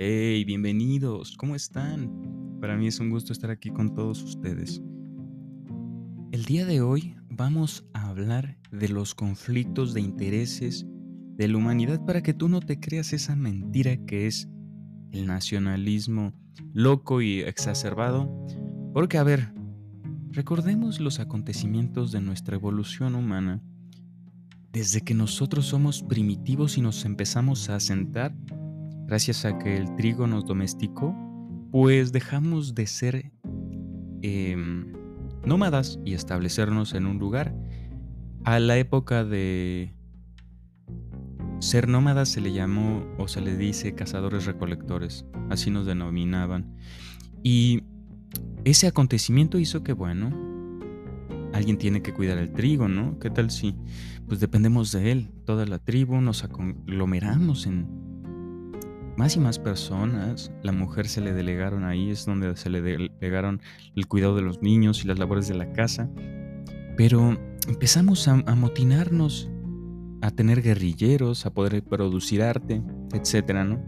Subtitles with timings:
[0.00, 2.08] Hey, bienvenidos, ¿cómo están?
[2.60, 4.80] Para mí es un gusto estar aquí con todos ustedes.
[6.30, 10.86] El día de hoy vamos a hablar de los conflictos de intereses
[11.36, 14.48] de la humanidad para que tú no te creas esa mentira que es
[15.10, 16.32] el nacionalismo
[16.72, 18.46] loco y exacerbado.
[18.94, 19.52] Porque, a ver,
[20.30, 23.60] recordemos los acontecimientos de nuestra evolución humana
[24.70, 28.32] desde que nosotros somos primitivos y nos empezamos a asentar,
[29.08, 31.16] gracias a que el trigo nos domesticó,
[31.72, 33.32] pues dejamos de ser
[34.20, 34.92] em,
[35.46, 37.56] nómadas y establecernos en un lugar.
[38.44, 39.94] A la época de
[41.58, 46.76] ser nómadas se le llamó o se le dice cazadores recolectores, así nos denominaban.
[47.42, 47.84] Y
[48.64, 50.30] ese acontecimiento hizo que, bueno,
[51.54, 53.18] alguien tiene que cuidar el trigo, ¿no?
[53.18, 53.74] ¿Qué tal si
[54.26, 55.30] pues dependemos de él?
[55.46, 58.07] Toda la tribu nos aglomeramos en
[59.18, 60.52] más y más personas.
[60.62, 63.60] La mujer se le delegaron ahí, es donde se le delegaron
[63.96, 66.08] el cuidado de los niños y las labores de la casa.
[66.96, 69.50] Pero empezamos a amotinarnos,
[70.22, 72.80] a tener guerrilleros, a poder producir arte,
[73.12, 73.84] etcétera, ¿no?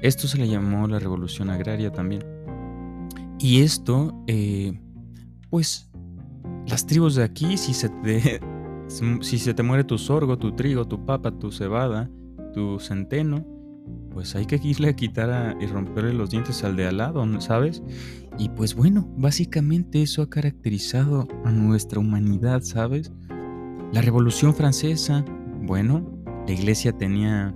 [0.00, 2.24] Esto se le llamó la revolución agraria también.
[3.38, 4.80] Y esto, eh,
[5.50, 5.90] pues
[6.66, 8.40] las tribus de aquí, si se te,
[9.20, 12.08] si se te muere tu sorgo, tu trigo, tu papa, tu cebada,
[12.54, 13.55] tu centeno,
[14.10, 17.82] pues hay que irle a quitar y romperle los dientes al de al lado, ¿sabes?
[18.38, 23.12] Y pues bueno, básicamente eso ha caracterizado a nuestra humanidad, ¿sabes?
[23.92, 25.24] La Revolución Francesa,
[25.62, 27.54] bueno, la iglesia tenía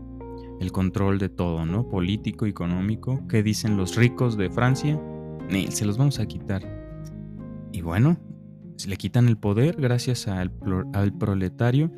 [0.61, 1.89] el control de todo, ¿no?
[1.89, 3.27] Político, económico.
[3.27, 5.01] ¿Qué dicen los ricos de Francia?
[5.71, 6.63] se los vamos a quitar.
[7.73, 8.19] Y bueno,
[8.87, 10.53] le quitan el poder gracias al,
[10.93, 11.91] al proletario,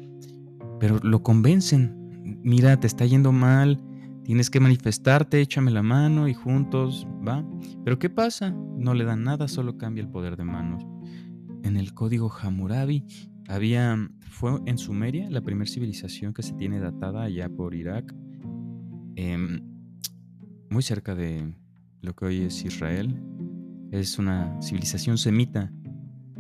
[0.80, 2.40] pero lo convencen.
[2.42, 3.82] Mira, te está yendo mal,
[4.24, 7.44] tienes que manifestarte, échame la mano y juntos, ¿va?
[7.84, 8.50] Pero ¿qué pasa?
[8.50, 10.86] No le dan nada, solo cambia el poder de manos.
[11.62, 13.04] En el código Hammurabi
[13.48, 13.96] había,
[14.28, 18.14] fue en Sumeria la primera civilización que se tiene datada allá por Irak,
[19.16, 19.60] em,
[20.70, 21.54] muy cerca de
[22.00, 23.20] lo que hoy es Israel.
[23.90, 25.72] Es una civilización semita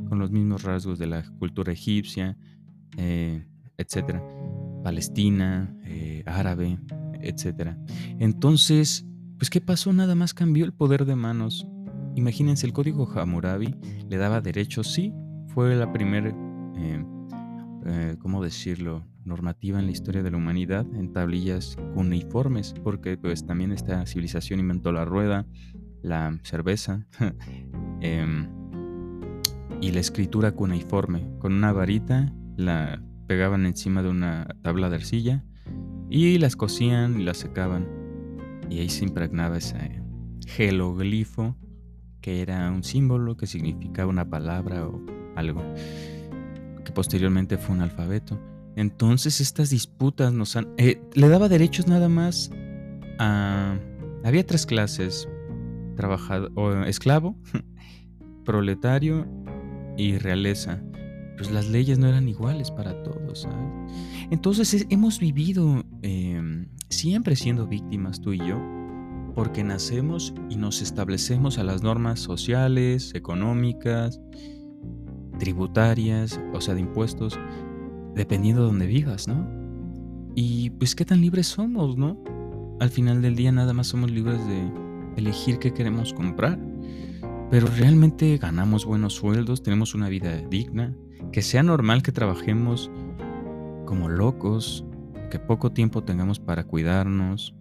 [0.08, 2.36] con los mismos rasgos de la cultura egipcia,
[2.96, 4.22] eh, etcétera,
[4.82, 6.78] Palestina, eh, árabe,
[7.22, 7.78] etcétera.
[8.18, 9.06] Entonces,
[9.38, 9.92] pues ¿qué pasó?
[9.92, 11.66] Nada más cambió el poder de manos.
[12.14, 13.74] Imagínense, el código Hammurabi
[14.08, 15.12] le daba derechos, sí,
[15.48, 16.34] fue la primera,
[16.76, 23.46] eh, ¿cómo decirlo?, normativa en la historia de la humanidad en tablillas cuneiformes, porque pues
[23.46, 25.46] también esta civilización inventó la rueda,
[26.02, 27.06] la cerveza,
[28.00, 28.48] em,
[29.80, 31.28] y la escritura cuneiforme.
[31.38, 35.44] Con una varita la pegaban encima de una tabla de arcilla
[36.12, 37.88] y las cosían y las secaban.
[38.68, 40.02] Y ahí se impregnaba ese
[40.46, 41.56] jeroglifo
[42.20, 45.00] que era un símbolo que significaba una palabra o
[45.34, 45.62] algo,
[46.84, 48.38] que posteriormente fue un alfabeto.
[48.76, 50.68] Entonces estas disputas nos han...
[50.76, 52.50] Eh, le daba derechos nada más
[53.18, 53.78] a...
[54.22, 55.28] Había tres clases,
[55.96, 57.36] trabajador, o esclavo,
[58.44, 59.26] proletario
[59.96, 60.80] y realeza,
[61.36, 63.48] pues las leyes no eran iguales para todos,
[64.30, 68.60] Entonces hemos vivido em, siempre siendo víctimas tú y yo,
[69.34, 74.20] porque nacemos y nos establecemos a las normas sociales, económicas,
[75.38, 77.38] tributarias, o sea, de impuestos,
[78.14, 79.48] dependiendo de donde vivas, ¿no?
[80.34, 82.22] Y pues qué tan libres somos, ¿no?
[82.80, 84.70] Al final del día nada más somos libres de
[85.16, 86.58] elegir qué queremos comprar
[87.52, 90.96] pero realmente ganamos buenos sueldos, tenemos una vida digna,
[91.32, 92.90] que sea normal que trabajemos
[93.84, 94.86] como locos,
[95.32, 97.54] que poco tiempo tengamos para cuidarnos,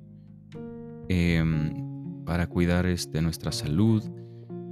[1.08, 4.04] em, para cuidar este, nuestra salud.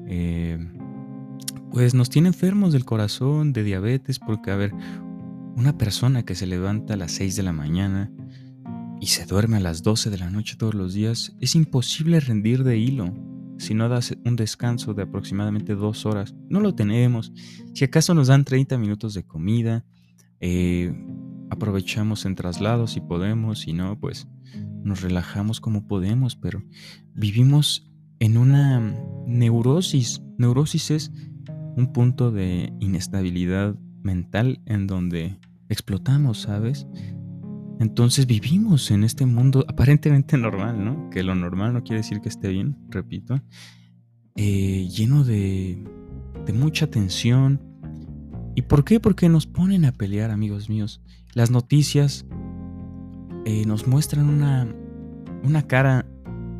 [0.05, 0.73] Em,
[1.71, 4.73] pues nos tiene enfermos del corazón, de diabetes, porque a ver,
[5.55, 8.11] una persona que se levanta a las 6 de la mañana
[8.99, 12.65] y se duerme a las 12 de la noche todos los días, es imposible rendir
[12.65, 13.13] de hilo
[13.59, 16.35] si no das un descanso de aproximadamente dos horas.
[16.49, 17.31] No lo tenemos.
[17.73, 19.85] Si acaso nos dan 30 minutos de comida,
[20.41, 20.93] eh,
[21.49, 24.27] aprovechamos en traslados si podemos, si no, pues
[24.83, 26.63] nos relajamos como podemos, pero
[27.13, 28.79] vivimos en una
[29.25, 30.21] neurosis.
[30.37, 31.11] Neurosis es
[31.75, 35.37] un punto de inestabilidad mental en donde
[35.69, 36.87] explotamos, ¿sabes?
[37.79, 41.09] Entonces vivimos en este mundo aparentemente normal, ¿no?
[41.09, 43.41] Que lo normal no quiere decir que esté bien, repito,
[44.35, 45.81] eh, lleno de,
[46.45, 47.68] de mucha tensión.
[48.59, 48.99] ¿Y por qué?
[48.99, 50.99] Porque nos ponen a pelear, amigos míos.
[51.33, 52.25] Las noticias
[53.45, 54.67] eh, nos muestran una,
[55.45, 56.05] una cara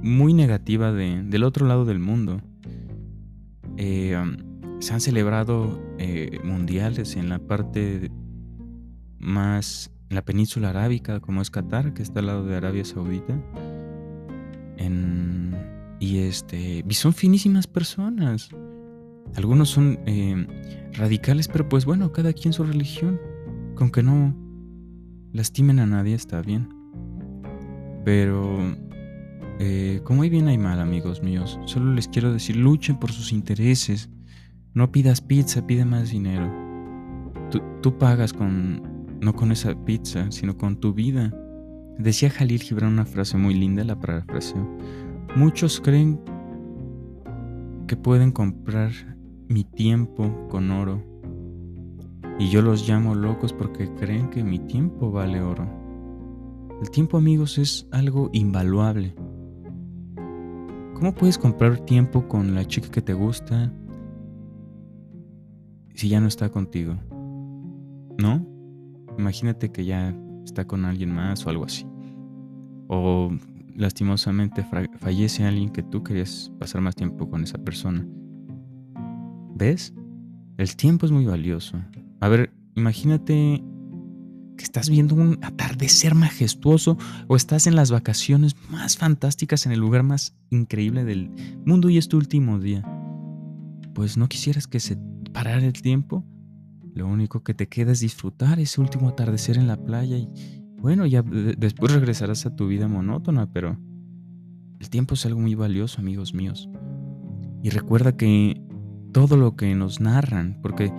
[0.02, 2.42] muy negativa del otro lado del mundo.
[3.76, 8.10] Eh, um, se han celebrado eh, mundiales en la parte
[9.18, 13.38] más, en la península arábica, como es Qatar, que está al lado de Arabia Saudita.
[16.00, 18.52] y este, y son finísimas personas.
[19.36, 20.48] Algunos son eh,
[20.94, 23.20] radicales, pero pues bueno, cada quien su religión.
[23.76, 24.36] Con que no
[25.32, 26.70] lastimen a nadie está bien.
[28.04, 28.58] Pero,
[29.60, 33.32] eh, como hay bien hay mal, amigos míos, solo les quiero decir, luchen por sus
[33.32, 34.10] intereses.
[34.74, 36.52] No pidas pizza, pide más dinero.
[37.82, 38.82] Tú, pagas con,
[39.22, 41.34] no con esa pizza, sino con tu vida.
[41.98, 44.78] Decía Jalil Gibran una frase muy linda, la parafraseo.
[45.36, 46.20] Muchos creen
[47.88, 48.92] que pueden comprar
[49.50, 51.04] mi tiempo con oro.
[52.38, 55.68] Y yo los llamo locos porque creen que mi tiempo vale oro.
[56.80, 59.16] El tiempo, amigos, es algo invaluable.
[60.94, 63.74] ¿Cómo puedes comprar tiempo con la chica que te gusta
[65.96, 66.96] si ya no está contigo?
[68.20, 68.46] ¿No?
[69.18, 71.88] Imagínate que ya está con alguien más o algo así.
[72.88, 73.32] O
[73.76, 74.64] lastimosamente
[75.00, 78.06] fallece alguien que tú querías pasar más tiempo con esa persona.
[79.60, 79.94] ¿Ves?
[80.58, 81.78] El tiempo es muy valioso.
[82.22, 83.62] A ver, imagínate
[84.58, 86.98] que estás viendo un atardecer majestuoso
[87.28, 91.30] o estás en las vacaciones más fantásticas en el lugar más increíble del
[91.66, 92.84] mundo y es tu último día.
[93.94, 94.98] Pues no quisieras que se
[95.34, 96.24] parara el tiempo.
[96.96, 100.30] Lo único que te queda es disfrutar ese último atardecer en la playa y
[100.78, 103.78] bueno, ya después regresarás a tu vida monótona, pero
[104.80, 106.70] el tiempo es algo muy valioso, amigos míos.
[107.62, 108.69] Y recuerda que
[109.12, 110.92] todo lo que nos narran, porque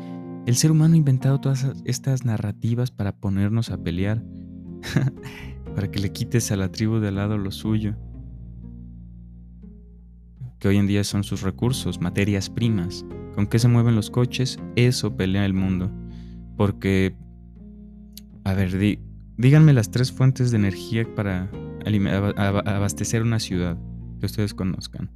[0.46, 4.22] el ser humano ha inventado todas estas narrativas para ponernos a pelear,
[5.74, 7.94] para que le quites a la tribu de al lado lo suyo,
[10.58, 13.04] que hoy en día son sus recursos, materias primas.
[13.34, 14.58] ¿Con qué se mueven los coches?
[14.76, 15.90] Eso pelea el mundo.
[16.56, 17.16] Porque,
[18.44, 18.76] a ver,
[19.38, 21.50] díganme las tres fuentes de energía para
[22.66, 23.78] abastecer una ciudad
[24.20, 25.10] que ustedes conozcan.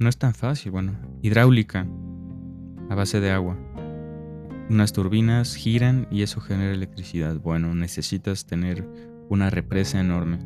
[0.00, 1.86] No es tan fácil, bueno, hidráulica,
[2.90, 3.56] a base de agua.
[4.68, 7.36] Unas turbinas giran y eso genera electricidad.
[7.36, 8.86] Bueno, necesitas tener
[9.28, 10.40] una represa enorme.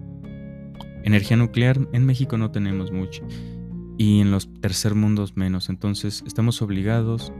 [1.03, 3.27] Energía nuclear en México no tenemos mucho
[3.99, 5.69] y en los tercer mundos menos.
[5.69, 7.33] Entonces estamos obligados,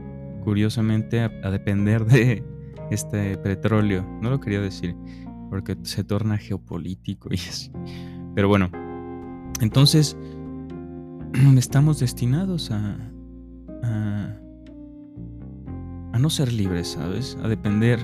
[0.43, 2.43] curiosamente, a, depender de
[2.89, 4.05] este petróleo.
[4.21, 4.95] No lo quería decir
[5.49, 7.71] porque se torna geopolítico y así.
[8.33, 8.71] Pero bueno,
[9.61, 10.17] entonces
[11.57, 12.97] estamos destinados a,
[13.83, 14.39] a
[16.15, 17.37] a no ser libres, ¿sabes?
[17.43, 17.99] A depender.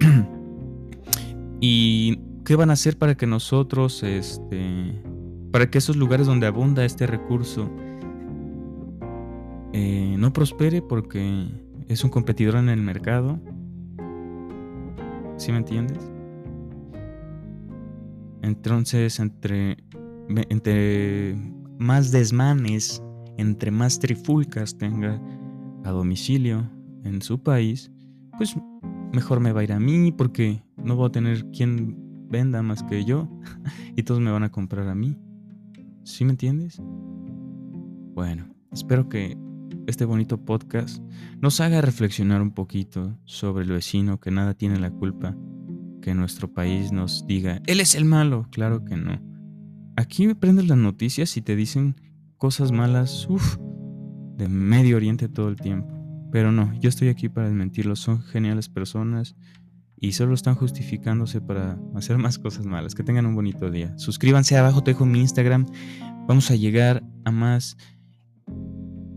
[1.60, 5.02] ¿Y qué van a hacer para que nosotros, este,
[5.52, 7.70] para que esos lugares donde abunda este recurso
[9.74, 11.48] eh, no prospere porque
[11.86, 13.38] es un competidor en el mercado?
[15.36, 16.10] ¿Sí me entiendes?
[18.40, 19.76] Entonces, entre,
[20.48, 21.36] entre
[21.78, 23.02] más desmanes,
[23.36, 25.20] entre más trifulcas tenga
[25.84, 26.66] a domicilio,
[27.04, 27.90] en su país,
[28.36, 28.56] pues
[29.12, 31.96] mejor me va a ir a mí porque no voy a tener quien
[32.28, 33.28] venda más que yo
[33.96, 35.16] y todos me van a comprar a mí.
[36.04, 36.80] ¿Sí me entiendes?
[38.14, 39.36] Bueno, espero que
[39.86, 41.02] este bonito podcast
[41.40, 45.36] nos haga reflexionar un poquito sobre el vecino que nada tiene la culpa
[46.00, 48.46] que nuestro país nos diga, él es el malo.
[48.50, 49.20] Claro que no.
[49.96, 51.96] Aquí me prendes las noticias y te dicen
[52.38, 53.58] cosas malas, uff,
[54.36, 55.99] de Medio Oriente todo el tiempo.
[56.30, 58.00] Pero no, yo estoy aquí para desmentirlos.
[58.00, 59.36] Son geniales personas
[59.96, 62.94] y solo están justificándose para hacer más cosas malas.
[62.94, 63.96] Que tengan un bonito día.
[63.98, 65.66] Suscríbanse abajo, te dejo mi Instagram.
[66.26, 67.76] Vamos a llegar a más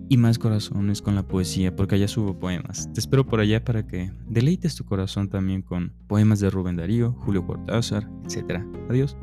[0.10, 2.91] y más corazones con la poesía, porque allá subo poemas.
[2.93, 7.13] Te espero por allá para que deleites tu corazón también con poemas de Rubén Darío,
[7.13, 8.62] Julio Cortázar, etc.
[8.89, 9.17] Adiós.